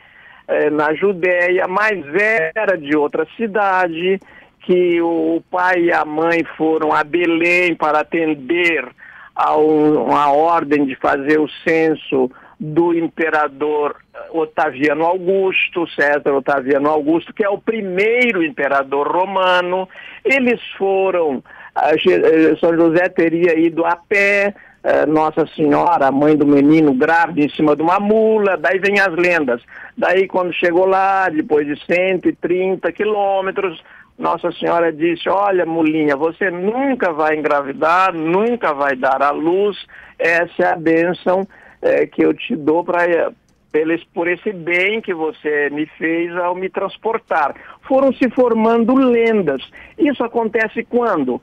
eh, 0.49 0.71
na 0.71 0.95
Judéia, 0.95 1.67
mas 1.69 2.03
era 2.55 2.77
de 2.79 2.97
outra 2.97 3.27
cidade, 3.37 4.19
que 4.61 5.01
o 5.03 5.43
pai 5.51 5.81
e 5.85 5.93
a 5.93 6.05
mãe 6.05 6.45
foram 6.57 6.93
a 6.93 7.03
Belém 7.05 7.75
para 7.75 8.01
atender 8.01 8.87
a 9.35 9.57
um- 9.57 10.05
uma 10.05 10.33
ordem 10.33 10.85
de 10.85 10.95
fazer 10.97 11.41
o 11.41 11.49
censo 11.67 12.31
do 12.61 12.95
imperador 12.97 13.97
eh, 14.15 14.19
Otaviano 14.31 15.05
Augusto, 15.05 15.87
César 15.89 16.33
Otaviano 16.33 16.89
Augusto, 16.89 17.35
que 17.35 17.45
é 17.45 17.49
o 17.49 17.59
primeiro 17.59 18.43
imperador 18.45 19.09
romano. 19.11 19.89
Eles 20.25 20.61
foram, 20.79 21.43
São 22.61 22.75
José 22.77 23.09
teria 23.09 23.59
ido 23.59 23.85
a 23.85 23.97
pé, 23.97 24.55
eh, 24.85 25.07
Nossa 25.07 25.47
Senhora, 25.47 26.09
a 26.09 26.13
mãe 26.13 26.37
do 26.37 26.47
menino, 26.47 26.93
grávida 26.93 27.41
em 27.41 27.49
cima 27.49 27.75
de 27.75 27.83
uma 27.83 27.99
mula, 27.99 28.57
daí 28.57 28.79
vem 28.79 29.01
as 29.01 29.15
lendas. 29.15 29.63
Daí 29.97 30.27
quando 30.27 30.53
chegou 30.53 30.87
lá, 30.87 31.29
depois 31.29 31.67
de 31.67 31.77
130 31.87 32.93
quilômetros, 32.93 33.83
Nossa 34.19 34.53
Senhora 34.53 34.93
disse: 34.93 35.29
Olha, 35.29 35.65
mulinha, 35.65 36.17
você 36.17 36.51
nunca 36.51 37.13
vai 37.13 37.37
engravidar, 37.37 38.13
nunca 38.13 38.75
vai 38.75 38.95
dar 38.95 39.23
à 39.23 39.31
luz. 39.31 39.77
Essa 40.19 40.63
é 40.63 40.73
a 40.73 40.77
bênção 40.77 41.47
eh, 41.81 42.07
que 42.07 42.23
eu 42.23 42.35
te 42.35 42.55
dou 42.55 42.85
para 42.85 43.33
por 44.13 44.29
esse 44.29 44.53
bem 44.53 45.01
que 45.01 45.15
você 45.15 45.71
me 45.71 45.87
fez 45.87 46.37
ao 46.37 46.55
me 46.55 46.69
transportar. 46.69 47.55
Foram 47.89 48.13
se 48.13 48.29
formando 48.29 48.95
lendas. 48.95 49.63
Isso 49.99 50.23
acontece 50.23 50.85
quando? 50.85 51.41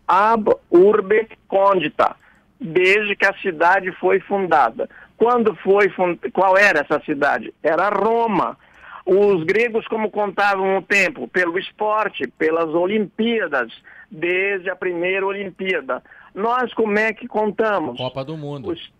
ab 0.06 0.50
urbe 0.70 1.28
condita, 1.46 2.16
desde 2.60 3.16
que 3.16 3.26
a 3.26 3.34
cidade 3.34 3.92
foi 3.92 4.20
fundada. 4.20 4.88
Quando 5.16 5.54
foi 5.56 5.88
fund... 5.90 6.18
qual 6.32 6.56
era 6.56 6.80
essa 6.80 6.98
cidade? 7.04 7.52
Era 7.62 7.90
Roma. 7.90 8.56
Os 9.04 9.44
gregos 9.44 9.86
como 9.88 10.10
contavam 10.10 10.78
o 10.78 10.82
tempo? 10.82 11.28
Pelo 11.28 11.58
esporte, 11.58 12.26
pelas 12.38 12.68
Olimpíadas, 12.68 13.72
desde 14.10 14.70
a 14.70 14.76
primeira 14.76 15.26
Olimpíada. 15.26 16.02
Nós 16.34 16.72
como 16.74 16.98
é 16.98 17.12
que 17.12 17.26
contamos? 17.26 17.96
Copa 17.96 18.24
do 18.24 18.36
Mundo. 18.36 18.70
Os... 18.70 18.92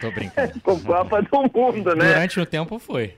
Tô 0.00 0.10
brincando. 0.10 0.60
Copa 0.62 1.22
do 1.22 1.42
Mundo, 1.54 1.94
né? 1.94 2.14
Durante 2.14 2.40
o 2.40 2.46
tempo 2.46 2.78
foi. 2.78 3.14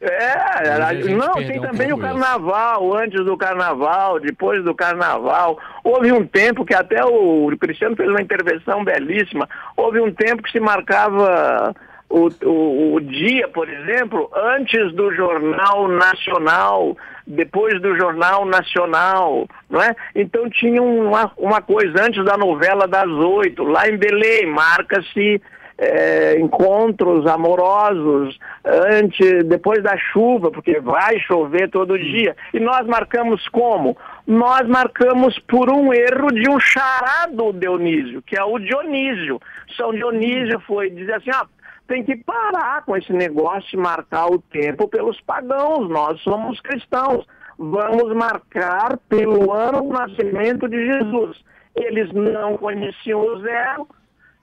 É, 0.00 1.10
não, 1.10 1.34
tem 1.34 1.60
também 1.60 1.92
um 1.92 1.96
o 1.96 2.00
carnaval, 2.00 2.84
isso. 2.84 2.96
antes 2.96 3.24
do 3.24 3.36
carnaval, 3.36 4.18
depois 4.18 4.64
do 4.64 4.74
carnaval. 4.74 5.58
Houve 5.84 6.10
um 6.10 6.26
tempo 6.26 6.64
que 6.64 6.72
até 6.72 7.04
o 7.04 7.54
Cristiano 7.60 7.94
fez 7.94 8.08
uma 8.08 8.22
intervenção 8.22 8.82
belíssima. 8.82 9.46
Houve 9.76 10.00
um 10.00 10.10
tempo 10.10 10.42
que 10.42 10.50
se 10.50 10.58
marcava 10.58 11.74
o, 12.10 12.28
o, 12.44 12.94
o, 12.94 13.00
dia, 13.00 13.46
por 13.48 13.68
exemplo, 13.68 14.28
antes 14.34 14.92
do 14.94 15.14
Jornal 15.14 15.86
Nacional, 15.86 16.96
depois 17.24 17.80
do 17.80 17.96
Jornal 17.96 18.44
Nacional, 18.44 19.46
não 19.70 19.80
é? 19.80 19.94
Então 20.14 20.50
tinha 20.50 20.82
uma, 20.82 21.30
uma 21.36 21.62
coisa 21.62 22.02
antes 22.02 22.24
da 22.24 22.36
novela 22.36 22.88
das 22.88 23.08
oito, 23.08 23.62
lá 23.62 23.88
em 23.88 23.96
Belém, 23.96 24.44
marca-se 24.46 25.40
é, 25.78 26.38
encontros 26.38 27.26
amorosos 27.26 28.38
antes, 28.64 29.44
depois 29.44 29.82
da 29.82 29.96
chuva, 29.96 30.50
porque 30.50 30.78
vai 30.80 31.18
chover 31.20 31.70
todo 31.70 31.98
dia. 31.98 32.36
E 32.52 32.60
nós 32.60 32.86
marcamos 32.86 33.48
como? 33.48 33.96
Nós 34.26 34.68
marcamos 34.68 35.38
por 35.48 35.70
um 35.70 35.94
erro 35.94 36.28
de 36.32 36.50
um 36.50 36.60
charado 36.60 37.52
Dionísio, 37.54 38.20
que 38.20 38.36
é 38.36 38.44
o 38.44 38.58
Dionísio. 38.58 39.40
São 39.76 39.92
Dionísio 39.92 40.60
foi 40.66 40.90
dizer 40.90 41.14
assim, 41.14 41.30
ah, 41.30 41.46
tem 41.90 42.04
que 42.04 42.16
parar 42.18 42.84
com 42.84 42.96
esse 42.96 43.12
negócio 43.12 43.68
de 43.68 43.76
marcar 43.76 44.28
o 44.28 44.38
tempo 44.38 44.86
pelos 44.86 45.20
pagãos. 45.22 45.90
Nós 45.90 46.20
somos 46.20 46.60
cristãos. 46.60 47.26
Vamos 47.58 48.14
marcar 48.14 48.96
pelo 49.08 49.52
ano 49.52 49.82
do 49.82 49.88
nascimento 49.88 50.68
de 50.68 50.86
Jesus. 50.86 51.42
Eles 51.74 52.12
não 52.12 52.56
conheciam 52.56 53.20
o 53.20 53.40
zero, 53.40 53.88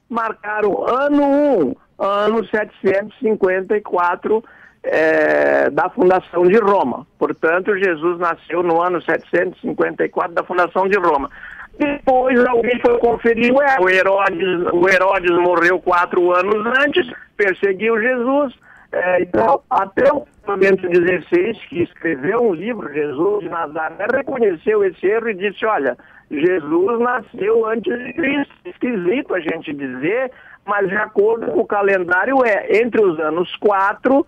marcaram 0.10 0.86
ano 0.86 1.75
1, 1.98 2.04
ano 2.04 2.46
754 2.48 4.44
é, 4.84 5.70
da 5.70 5.89
fundação 5.89 6.44
de 6.44 6.58
Roma. 6.58 7.08
Portanto, 7.18 7.77
Jesus 7.77 8.20
nasceu 8.20 8.62
no 8.62 8.82
ano 8.82 9.01
754 9.01 10.34
da 10.34 10.44
fundação 10.44 10.89
de 10.89 11.00
Roma. 11.00 11.30
Depois 11.78 12.44
alguém 12.46 12.80
foi 12.80 12.98
conferir, 12.98 13.54
ué, 13.54 13.78
o 13.80 13.90
Herodes, 13.90 14.74
o 14.74 14.90
Herodes 14.90 15.32
morreu 15.32 15.80
quatro 15.80 16.32
anos 16.34 16.66
antes, 16.80 17.08
perseguiu 17.36 18.00
Jesus. 18.02 18.54
É, 18.92 19.22
então, 19.22 19.62
até 19.70 20.12
o 20.12 20.26
Bento 20.58 20.88
XVI, 20.88 21.54
que 21.70 21.84
escreveu 21.84 22.42
um 22.42 22.54
livro, 22.54 22.92
Jesus 22.92 23.42
de 23.42 23.50
Nazaré, 23.50 24.08
reconheceu 24.12 24.84
esse 24.84 25.06
erro 25.06 25.30
e 25.30 25.34
disse, 25.34 25.66
olha, 25.66 25.98
Jesus 26.32 27.00
nasceu 27.00 27.66
antes 27.66 27.98
de 28.06 28.14
Cristo. 28.14 28.54
Esquisito 28.66 29.36
a 29.36 29.40
gente 29.40 29.74
dizer, 29.74 30.32
mas 30.66 30.88
de 30.88 30.96
acordo 30.96 31.52
com 31.52 31.60
o 31.60 31.68
calendário 31.68 32.44
é 32.46 32.80
entre 32.80 33.02
os 33.02 33.20
anos 33.20 33.56
4 33.58 34.26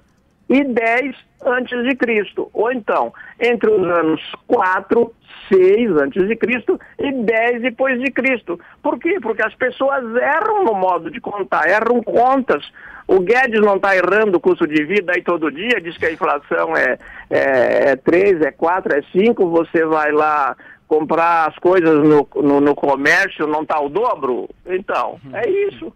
e 0.50 0.63
10 0.63 1.15
antes 1.46 1.84
de 1.84 1.96
Cristo. 1.96 2.50
Ou 2.53 2.72
então, 2.72 3.13
entre 3.39 3.70
os 3.70 3.88
anos 3.88 4.22
4, 4.48 5.13
6 5.48 5.91
antes 5.98 6.27
de 6.27 6.36
Cristo 6.36 6.79
e 6.98 7.12
10 7.12 7.62
depois 7.62 8.00
de 8.01 8.12
Cristo. 8.12 8.60
Por 8.82 9.00
quê? 9.00 9.20
Porque 9.22 9.44
as 9.44 9.53
pessoas 9.56 10.03
erram 10.15 10.65
no 10.65 10.74
modo 10.74 11.12
de 11.12 11.22
contar, 11.22 11.70
erram 11.70 12.01
contas. 12.01 12.70
O 13.08 13.20
Guedes 13.20 13.62
não 13.62 13.77
está 13.77 13.96
errando 13.96 14.38
o 14.38 14.39
custo 14.39 14.68
de 14.68 14.84
vida 14.84 15.13
aí 15.15 15.24
todo 15.24 15.51
dia, 15.51 15.82
diz 15.82 15.98
que 15.98 16.06
a 16.06 16.12
inflação 16.12 16.75
é, 16.75 16.98
é, 17.29 17.91
é 17.91 17.96
3, 17.96 18.41
é 18.41 18.51
4, 18.51 18.96
é 18.96 19.01
5, 19.12 19.50
você 19.50 19.84
vai 19.84 20.12
lá 20.12 20.56
comprar 20.88 21.48
as 21.48 21.58
coisas 21.58 22.03
no, 22.03 22.27
no, 22.36 22.62
no 22.62 22.75
comércio, 22.75 23.48
não 23.48 23.62
está 23.62 23.79
o 23.79 23.89
dobro? 23.89 24.48
Então, 24.65 25.20
é 25.34 25.50
isso. 25.50 25.94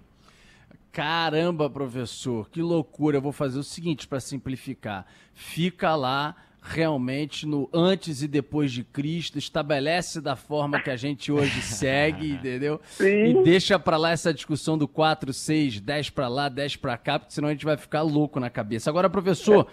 Caramba, 0.93 1.67
professor, 1.71 2.47
que 2.51 2.61
loucura. 2.61 3.17
Eu 3.17 3.21
vou 3.21 3.31
fazer 3.31 3.57
o 3.57 3.63
seguinte 3.63 4.07
para 4.07 4.19
simplificar. 4.19 5.07
Fica 5.33 5.95
lá 5.95 6.35
realmente 6.61 7.47
no 7.47 7.67
antes 7.73 8.21
e 8.21 8.27
depois 8.27 8.71
de 8.71 8.83
Cristo, 8.83 9.37
estabelece 9.37 10.21
da 10.21 10.35
forma 10.35 10.79
que 10.79 10.91
a 10.91 10.95
gente 10.95 11.31
hoje 11.31 11.59
segue, 11.65 12.33
entendeu? 12.33 12.79
Sim. 12.85 13.25
E 13.25 13.43
deixa 13.43 13.77
para 13.79 13.97
lá 13.97 14.11
essa 14.11 14.31
discussão 14.31 14.77
do 14.77 14.87
4, 14.87 15.33
6, 15.33 15.79
10 15.81 16.11
para 16.11 16.27
lá, 16.27 16.47
10 16.47 16.75
para 16.75 16.95
cá, 16.95 17.17
porque 17.17 17.33
senão 17.33 17.49
a 17.49 17.51
gente 17.51 17.65
vai 17.65 17.75
ficar 17.75 18.03
louco 18.03 18.39
na 18.39 18.51
cabeça. 18.51 18.87
Agora, 18.89 19.09
professor, 19.09 19.67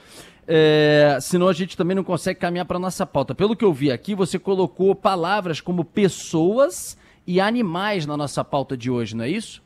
é, 0.49 1.19
senão 1.21 1.49
a 1.49 1.53
gente 1.53 1.77
também 1.77 1.95
não 1.95 2.03
consegue 2.03 2.41
caminhar 2.41 2.65
para 2.65 2.79
nossa 2.79 3.05
pauta. 3.05 3.35
Pelo 3.35 3.55
que 3.55 3.65
eu 3.65 3.75
vi 3.75 3.93
aqui, 3.93 4.15
você 4.15 4.39
colocou 4.39 4.95
palavras 4.95 5.61
como 5.61 5.85
pessoas 5.85 6.97
e 7.27 7.41
animais 7.43 8.07
na 8.07 8.17
nossa 8.17 8.43
pauta 8.43 8.75
de 8.75 8.91
hoje, 8.91 9.15
não 9.15 9.25
é 9.25 9.29
isso? 9.29 9.63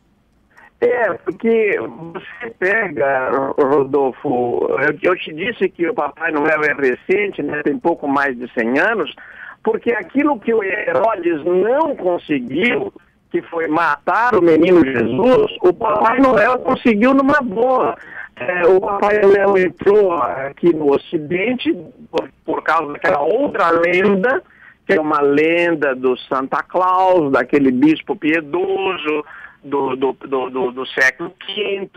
É, 0.84 1.14
porque 1.14 1.78
você 2.12 2.50
pega, 2.58 3.30
Rodolfo, 3.56 4.68
eu, 5.02 5.16
te 5.16 5.32
disse 5.32 5.68
que 5.70 5.88
o 5.88 5.94
Papai 5.94 6.30
Noel 6.30 6.62
é 6.62 6.74
recente, 6.74 7.42
né, 7.42 7.62
tem 7.62 7.78
pouco 7.78 8.06
mais 8.06 8.36
de 8.38 8.46
100 8.52 8.78
anos, 8.78 9.14
porque 9.62 9.92
aquilo 9.92 10.38
que 10.38 10.52
o 10.52 10.62
Herodes 10.62 11.42
não 11.44 11.96
conseguiu, 11.96 12.92
que 13.30 13.40
foi 13.42 13.66
matar 13.66 14.34
o 14.34 14.42
menino 14.42 14.84
Jesus, 14.84 15.56
o 15.62 15.72
Papai 15.72 16.20
Noel 16.20 16.58
conseguiu 16.58 17.14
numa 17.14 17.40
boa. 17.40 17.96
É, 18.36 18.66
o 18.66 18.80
Papai 18.80 19.20
Noel 19.20 19.56
entrou 19.56 20.12
aqui 20.12 20.74
no 20.74 20.92
Ocidente 20.92 21.72
por, 22.10 22.28
por 22.44 22.62
causa 22.62 22.92
daquela 22.92 23.22
outra 23.22 23.70
lenda, 23.70 24.42
que 24.86 24.92
é 24.92 25.00
uma 25.00 25.20
lenda 25.20 25.94
do 25.94 26.16
Santa 26.18 26.62
Claus, 26.62 27.32
daquele 27.32 27.70
bispo 27.70 28.14
piedoso, 28.14 29.24
do, 29.64 29.96
do, 29.96 30.12
do, 30.12 30.70
do, 30.70 30.86
século 30.86 31.32
V, 31.46 31.90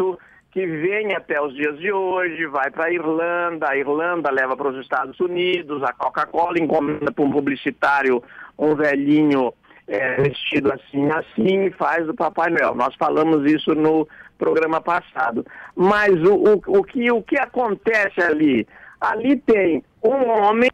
que 0.51 0.65
vem 0.65 1.13
até 1.13 1.41
os 1.41 1.53
dias 1.53 1.77
de 1.77 1.91
hoje, 1.91 2.47
vai 2.47 2.71
para 2.71 2.85
a 2.85 2.91
Irlanda, 2.91 3.69
a 3.69 3.77
Irlanda 3.77 4.31
leva 4.31 4.55
para 4.55 4.69
os 4.69 4.77
Estados 4.77 5.19
Unidos, 5.19 5.83
a 5.83 5.93
Coca-Cola 5.93 6.57
encomenda 6.57 7.11
para 7.11 7.23
um 7.23 7.31
publicitário 7.31 8.23
um 8.57 8.73
velhinho 8.73 9.53
é, 9.87 10.15
vestido 10.15 10.71
assim, 10.73 11.09
assim, 11.11 11.69
faz 11.71 12.09
o 12.09 12.13
Papai 12.13 12.49
Noel. 12.49 12.75
Nós 12.75 12.95
falamos 12.95 13.49
isso 13.49 13.75
no 13.75 14.07
programa 14.37 14.81
passado. 14.81 15.45
Mas 15.75 16.13
o, 16.23 16.33
o, 16.35 16.79
o, 16.79 16.83
que, 16.83 17.11
o 17.11 17.21
que 17.21 17.37
acontece 17.37 18.21
ali? 18.21 18.67
Ali 18.99 19.37
tem 19.37 19.83
um 20.03 20.29
homem 20.29 20.69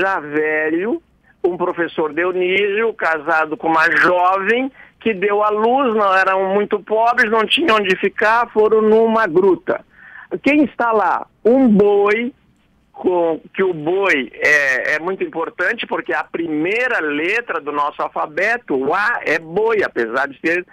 já 0.00 0.20
velho, 0.20 1.02
um 1.44 1.56
professor 1.56 2.12
Dionísio, 2.12 2.92
casado 2.94 3.56
com 3.56 3.68
uma 3.68 3.90
jovem, 3.96 4.70
que 5.02 5.12
deu 5.12 5.42
à 5.42 5.50
luz, 5.50 5.94
não 5.96 6.14
eram 6.14 6.54
muito 6.54 6.78
pobres, 6.80 7.30
não 7.30 7.44
tinham 7.44 7.76
onde 7.76 7.96
ficar, 7.96 8.48
foram 8.50 8.80
numa 8.80 9.26
gruta. 9.26 9.84
Quem 10.42 10.64
está 10.64 10.92
lá? 10.92 11.26
Um 11.44 11.68
boi, 11.68 12.32
com, 12.92 13.40
que 13.52 13.64
o 13.64 13.74
boi 13.74 14.30
é, 14.32 14.94
é 14.94 14.98
muito 15.00 15.24
importante 15.24 15.86
porque 15.88 16.14
a 16.14 16.22
primeira 16.22 17.00
letra 17.00 17.60
do 17.60 17.72
nosso 17.72 18.00
alfabeto, 18.00 18.76
o 18.76 18.94
A, 18.94 19.20
é 19.24 19.40
boi, 19.40 19.82
apesar 19.82 20.28
de 20.28 20.38
ser 20.38 20.64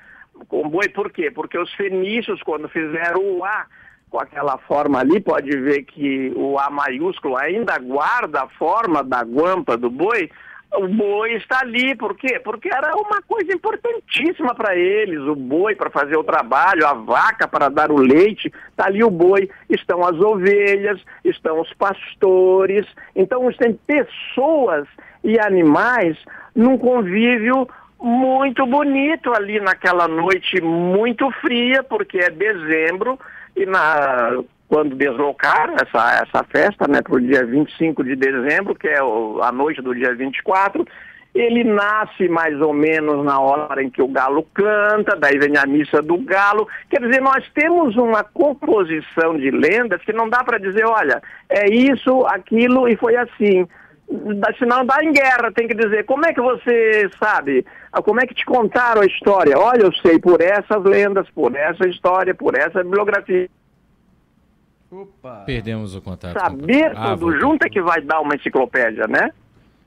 com 0.47 0.69
boi. 0.69 0.87
Por 0.89 1.11
quê? 1.11 1.31
Porque 1.31 1.57
os 1.57 1.73
fenícios, 1.73 2.41
quando 2.43 2.69
fizeram 2.69 3.21
o 3.21 3.43
A 3.43 3.65
com 4.11 4.19
aquela 4.19 4.57
forma 4.59 4.99
ali, 4.99 5.19
pode 5.19 5.49
ver 5.57 5.83
que 5.83 6.31
o 6.35 6.57
A 6.59 6.69
maiúsculo 6.69 7.35
ainda 7.35 7.77
guarda 7.79 8.43
a 8.43 8.47
forma 8.47 9.03
da 9.03 9.23
guampa 9.23 9.75
do 9.75 9.89
boi, 9.89 10.29
o 10.75 10.87
boi 10.87 11.33
está 11.33 11.59
ali, 11.61 11.95
por 11.95 12.15
quê? 12.15 12.39
Porque 12.39 12.69
era 12.71 12.95
uma 12.95 13.21
coisa 13.23 13.51
importantíssima 13.53 14.53
para 14.53 14.75
eles, 14.75 15.19
o 15.21 15.35
boi 15.35 15.75
para 15.75 15.89
fazer 15.89 16.15
o 16.15 16.23
trabalho, 16.23 16.85
a 16.85 16.93
vaca 16.93 17.47
para 17.47 17.69
dar 17.69 17.91
o 17.91 17.97
leite, 17.97 18.51
está 18.69 18.85
ali 18.85 19.03
o 19.03 19.09
boi, 19.09 19.49
estão 19.69 20.05
as 20.05 20.19
ovelhas, 20.19 21.01
estão 21.23 21.59
os 21.59 21.73
pastores, 21.73 22.85
então 23.15 23.51
tem 23.53 23.73
pessoas 23.73 24.87
e 25.23 25.39
animais 25.39 26.17
num 26.55 26.77
convívio 26.77 27.67
muito 27.99 28.65
bonito 28.65 29.33
ali 29.33 29.59
naquela 29.59 30.07
noite 30.07 30.61
muito 30.61 31.29
fria, 31.41 31.83
porque 31.83 32.19
é 32.19 32.29
dezembro, 32.29 33.19
e 33.55 33.65
na, 33.65 34.39
quando 34.69 34.95
deslocaram 34.95 35.73
essa, 35.73 36.23
essa 36.23 36.43
festa 36.43 36.87
né, 36.87 37.01
para 37.01 37.15
o 37.15 37.19
dia 37.19 37.43
25 37.43 38.03
de 38.03 38.15
dezembro, 38.15 38.75
que 38.75 38.87
é 38.87 39.03
o, 39.03 39.41
a 39.41 39.51
noite 39.51 39.81
do 39.81 39.95
dia 39.95 40.13
24, 40.15 40.85
ele 41.33 41.63
nasce 41.63 42.29
mais 42.29 42.59
ou 42.61 42.71
menos 42.71 43.25
na 43.25 43.39
hora 43.39 43.81
em 43.81 43.89
que 43.89 44.01
o 44.01 44.07
galo 44.07 44.45
canta, 44.53 45.15
daí 45.15 45.39
vem 45.39 45.57
a 45.57 45.65
missa 45.65 46.03
do 46.03 46.17
galo. 46.19 46.67
Quer 46.87 47.01
dizer, 47.01 47.19
nós 47.19 47.43
temos 47.53 47.97
uma 47.97 48.23
composição 48.23 49.35
de 49.37 49.49
lendas 49.49 50.03
que 50.03 50.13
não 50.13 50.29
dá 50.29 50.43
para 50.43 50.59
dizer, 50.59 50.85
olha, 50.85 51.19
é 51.49 51.67
isso, 51.67 52.25
aquilo 52.27 52.87
e 52.87 52.95
foi 52.95 53.15
assim. 53.15 53.67
Senão 54.57 54.85
dá 54.85 55.03
em 55.03 55.11
guerra, 55.11 55.51
tem 55.51 55.67
que 55.67 55.75
dizer, 55.75 56.03
como 56.05 56.25
é 56.27 56.33
que 56.33 56.41
você 56.41 57.09
sabe? 57.21 57.65
Como 58.03 58.21
é 58.21 58.25
que 58.27 58.35
te 58.35 58.45
contaram 58.45 59.01
a 59.01 59.05
história? 59.05 59.57
Olha, 59.57 59.83
eu 59.83 59.93
sei 59.93 60.19
por 60.19 60.41
essas 60.41 60.83
lendas, 60.83 61.27
por 61.31 61.55
essa 61.55 61.87
história, 61.87 62.35
por 62.35 62.55
essa 62.55 62.83
bibliografia. 62.83 63.49
Opa. 64.91 65.43
Perdemos 65.45 65.95
o 65.95 66.01
contato. 66.01 66.39
Saber 66.39 66.91
ah, 66.95 67.15
tudo 67.15 67.39
junto 67.39 67.65
é 67.65 67.69
que 67.69 67.81
vai 67.81 68.01
dar 68.01 68.21
uma 68.21 68.35
enciclopédia, 68.35 69.07
né? 69.07 69.31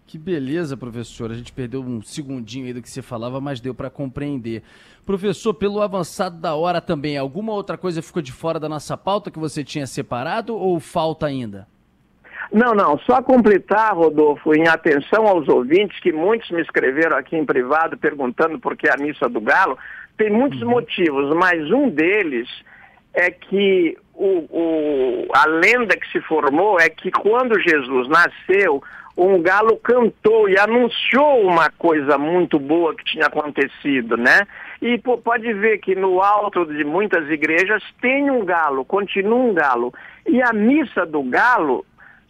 Que 0.07 0.19
beleza, 0.19 0.77
professor. 0.77 1.31
A 1.31 1.35
gente 1.35 1.53
perdeu 1.53 1.81
um 1.81 2.03
segundinho 2.03 2.67
aí 2.67 2.73
do 2.73 2.83
que 2.83 2.91
você 2.91 3.03
falava, 3.03 3.41
mas 3.41 3.61
deu 3.61 3.75
para 3.75 3.91
compreender. 3.91 4.63
Professor, 5.05 5.55
pelo 5.55 5.81
avançado 5.81 6.37
da 6.37 6.55
hora 6.55 6.81
também, 6.81 7.17
alguma 7.17 7.53
outra 7.53 7.77
coisa 7.77 8.03
ficou 8.03 8.23
de 8.23 8.31
fora 8.33 8.61
da 8.61 8.69
nossa 8.69 8.97
pauta 8.97 9.31
que 9.31 9.39
você 9.39 9.65
tinha 9.65 9.87
separado 9.87 10.57
ou 10.57 10.79
falta 10.79 11.27
ainda? 11.27 11.67
Não, 12.53 12.75
não, 12.75 12.99
só 12.99 13.23
completar, 13.23 13.95
Rodolfo, 13.95 14.55
em 14.55 14.69
atenção 14.69 15.27
aos 15.27 15.49
ouvintes, 15.49 15.99
que 16.01 16.13
muitos 16.13 16.51
me 16.51 16.61
escreveram 16.61 17.17
aqui 17.17 17.35
em 17.35 17.47
privado 17.47 17.97
perguntando 17.97 18.59
por 18.59 18.77
que 18.77 18.89
a 18.91 18.97
missa 18.99 19.29
do 19.29 19.41
Galo. 19.41 19.79
Tem 20.19 20.31
muitos 20.31 20.61
uhum. 20.61 20.69
motivos, 20.69 21.35
mas 21.35 21.71
um 21.73 21.89
deles 21.89 22.47
é 23.15 23.31
que 23.31 23.97
o, 24.23 24.47
o, 24.51 25.27
a 25.35 25.47
lenda 25.47 25.97
que 25.97 26.09
se 26.13 26.21
formou 26.21 26.79
é 26.79 26.89
que 26.89 27.11
quando 27.11 27.61
Jesus 27.61 28.09
nasceu, 28.09 28.81
um 29.17 29.43
galo 29.43 29.77
cantou 29.79 30.49
e 30.49 30.57
anunciou 30.57 31.43
uma 31.43 31.69
coisa 31.71 32.17
muito 32.17 32.57
boa 32.59 32.95
que 32.95 33.05
tinha 33.05 33.27
acontecido, 33.27 34.17
né? 34.17 34.47
E 34.81 34.97
pô, 34.99 35.19
pode 35.19 35.53
ver 35.53 35.79
que 35.79 35.97
no 35.97 36.23
alto 36.23 36.65
de 36.67 36.85
muitas 36.85 37.29
igrejas 37.29 37.83
tem 38.01 38.31
um 38.31 38.45
galo, 38.45 38.85
continua 38.85 39.39
um 39.39 39.53
galo. 39.53 39.93
E 40.27 40.41
a 40.41 40.53
missa 40.53 41.05
do 41.05 41.23
galo, 41.25 41.85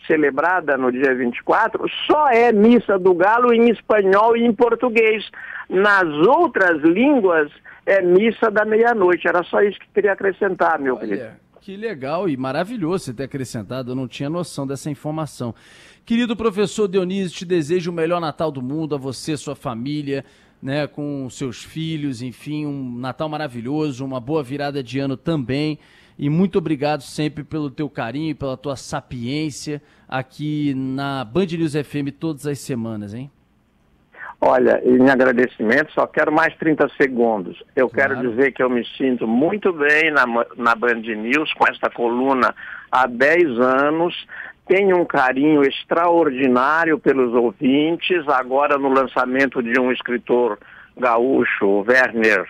celebrada 0.07 0.79
no 0.79 0.91
dia 0.91 1.15
24, 1.15 1.87
só 2.07 2.29
é 2.31 2.53
missa 2.53 2.99
do 2.99 3.15
galo 3.15 3.53
em 3.53 3.71
espanhol 3.71 4.35
e 4.35 4.45
em 4.45 4.53
português. 4.53 5.31
Nas 5.69 6.09
outras 6.27 6.81
línguas 6.83 7.51
é 7.85 8.01
missa 8.01 8.51
da 8.51 8.65
meia-noite. 8.65 9.29
Era 9.29 9.43
só 9.45 9.61
isso 9.63 9.79
que 9.79 9.89
queria 9.95 10.13
acrescentar, 10.13 10.79
meu 10.79 10.97
Olha, 10.97 11.07
querido. 11.07 11.43
Que 11.63 11.77
legal 11.77 12.29
e 12.29 12.37
maravilhoso 12.37 13.05
você 13.05 13.15
ter 13.15 13.23
acrescentado, 13.23 13.93
eu 13.93 13.95
não 13.95 14.09
tinha 14.09 14.29
noção 14.29 14.67
dessa 14.67 14.91
informação. 14.91 15.55
Querido 16.05 16.35
professor 16.35 16.89
Dionísio, 16.89 17.39
te 17.39 17.45
desejo 17.45 17.93
o 17.93 17.95
melhor 17.95 18.21
Natal 18.21 18.51
do 18.51 18.61
mundo 18.61 18.97
a 18.97 18.99
você, 18.99 19.37
sua 19.37 19.55
família, 19.55 20.25
né, 20.61 20.89
com 20.89 21.31
seus 21.31 21.63
filhos, 21.63 22.21
enfim, 22.21 22.67
um 22.67 22.99
Natal 22.99 23.29
maravilhoso, 23.29 24.05
uma 24.05 24.19
boa 24.19 24.43
virada 24.43 24.83
de 24.83 24.99
ano 24.99 25.17
também. 25.17 25.79
E 26.19 26.29
muito 26.29 26.59
obrigado 26.59 27.03
sempre 27.03 27.45
pelo 27.45 27.71
teu 27.71 27.89
carinho, 27.89 28.35
pela 28.35 28.57
tua 28.57 28.75
sapiência 28.75 29.81
aqui 30.09 30.75
na 30.75 31.25
Band 31.25 31.47
News 31.47 31.75
FM 31.75 32.11
todas 32.19 32.45
as 32.45 32.59
semanas, 32.59 33.15
hein? 33.15 33.31
Olha, 34.45 34.83
em 34.85 35.09
agradecimento, 35.09 35.93
só 35.93 36.05
quero 36.05 36.33
mais 36.33 36.53
30 36.57 36.89
segundos. 37.01 37.63
Eu 37.77 37.89
claro. 37.89 38.17
quero 38.17 38.29
dizer 38.29 38.51
que 38.51 38.61
eu 38.61 38.69
me 38.69 38.85
sinto 38.99 39.25
muito 39.25 39.73
bem 39.73 40.11
na, 40.11 40.25
na 40.57 40.75
Band 40.75 41.01
News 41.01 41.55
com 41.55 41.65
esta 41.69 41.89
coluna 41.89 42.53
há 42.91 43.07
10 43.07 43.61
anos. 43.61 44.27
Tenho 44.67 45.01
um 45.01 45.05
carinho 45.05 45.63
extraordinário 45.63 46.99
pelos 46.99 47.33
ouvintes. 47.33 48.29
Agora, 48.29 48.77
no 48.77 48.89
lançamento 48.89 49.63
de 49.63 49.79
um 49.79 49.93
escritor 49.93 50.59
gaúcho, 50.97 51.85
Werner 51.89 52.45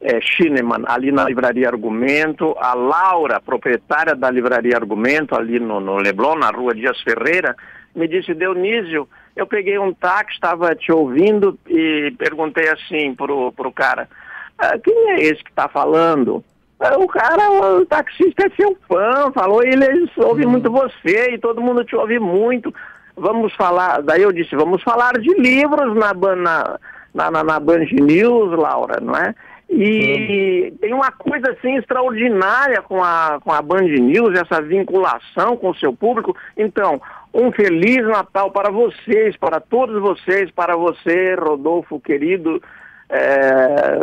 é, 0.00 0.18
Schinemann, 0.22 0.84
ali 0.86 1.12
na 1.12 1.24
Livraria 1.24 1.68
Argumento. 1.68 2.56
A 2.58 2.72
Laura, 2.72 3.38
proprietária 3.38 4.14
da 4.14 4.30
Livraria 4.30 4.76
Argumento, 4.76 5.34
ali 5.34 5.60
no, 5.60 5.78
no 5.78 5.96
Leblon, 5.98 6.36
na 6.36 6.48
rua 6.48 6.74
Dias 6.74 6.98
Ferreira, 7.02 7.54
me 7.94 8.08
disse: 8.08 8.32
Dionísio 8.32 9.06
eu 9.36 9.46
peguei 9.46 9.78
um 9.78 9.92
táxi, 9.92 10.34
estava 10.34 10.74
te 10.74 10.92
ouvindo 10.92 11.58
e 11.68 12.14
perguntei 12.18 12.68
assim 12.68 13.14
pro, 13.14 13.52
pro 13.52 13.72
cara, 13.72 14.08
ah, 14.58 14.78
quem 14.78 15.10
é 15.10 15.22
esse 15.22 15.42
que 15.42 15.50
está 15.50 15.68
falando? 15.68 16.44
Ah, 16.78 16.98
o 16.98 17.06
cara, 17.06 17.50
o 17.50 17.86
taxista 17.86 18.46
é 18.46 18.50
seu 18.50 18.76
fã, 18.88 19.32
falou, 19.32 19.62
ele 19.62 20.08
ouve 20.16 20.46
hum. 20.46 20.50
muito 20.50 20.70
você 20.70 21.32
e 21.32 21.38
todo 21.38 21.62
mundo 21.62 21.84
te 21.84 21.96
ouve 21.96 22.18
muito. 22.18 22.72
Vamos 23.16 23.54
falar, 23.54 24.02
daí 24.02 24.22
eu 24.22 24.32
disse, 24.32 24.56
vamos 24.56 24.82
falar 24.82 25.18
de 25.18 25.32
livros 25.34 25.96
na, 25.96 26.12
na, 26.12 26.78
na, 27.14 27.30
na, 27.30 27.44
na 27.44 27.60
Band 27.60 27.86
News, 27.92 28.58
Laura, 28.58 29.00
não 29.00 29.16
é? 29.16 29.34
E 29.70 30.72
tem 30.80 30.92
uma 30.92 31.10
coisa 31.10 31.52
assim 31.52 31.76
extraordinária 31.76 32.82
com 32.82 33.02
a, 33.02 33.40
com 33.42 33.50
a 33.50 33.62
Band 33.62 33.88
News, 33.88 34.38
essa 34.38 34.60
vinculação 34.60 35.56
com 35.56 35.70
o 35.70 35.76
seu 35.76 35.92
público. 35.92 36.36
Então, 36.56 37.00
um 37.34 37.50
feliz 37.50 38.06
Natal 38.06 38.50
para 38.52 38.70
vocês, 38.70 39.36
para 39.36 39.58
todos 39.60 40.00
vocês, 40.00 40.50
para 40.52 40.76
você, 40.76 41.34
Rodolfo, 41.34 41.98
querido, 41.98 42.62
é, 43.08 43.98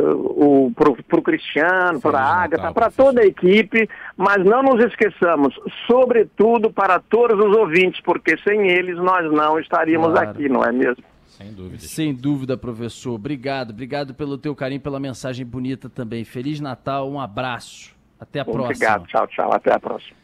para 0.76 1.20
o 1.20 1.24
Cristiano, 1.24 2.02
para 2.02 2.20
a 2.20 2.44
Agatha, 2.44 2.74
para 2.74 2.92
toda 2.92 3.22
a 3.22 3.26
equipe, 3.26 3.90
mas 4.18 4.44
não 4.44 4.62
nos 4.62 4.84
esqueçamos, 4.84 5.56
sobretudo 5.88 6.72
para 6.72 7.00
todos 7.00 7.40
os 7.40 7.56
ouvintes, 7.58 8.02
porque 8.02 8.38
sem 8.48 8.70
eles 8.70 8.98
nós 8.98 9.32
não 9.32 9.58
estaríamos 9.58 10.12
claro. 10.12 10.30
aqui, 10.30 10.50
não 10.50 10.64
é 10.64 10.72
mesmo? 10.72 11.04
Sem 11.26 11.54
dúvida. 11.54 11.80
Sem 11.80 12.14
dúvida, 12.14 12.58
professor. 12.58 13.14
Obrigado, 13.14 13.72
obrigado 13.72 14.14
pelo 14.14 14.38
teu 14.38 14.54
carinho, 14.54 14.82
pela 14.82 15.00
mensagem 15.00 15.46
bonita 15.46 15.90
também. 15.90 16.26
Feliz 16.26 16.60
Natal, 16.60 17.10
um 17.10 17.20
abraço. 17.20 17.96
Até 18.20 18.40
a 18.40 18.44
Obrigado, 18.44 18.66
próxima. 18.66 18.96
Obrigado, 18.96 19.08
tchau, 19.08 19.28
tchau. 19.28 19.54
Até 19.54 19.74
a 19.74 19.80
próxima. 19.80 20.22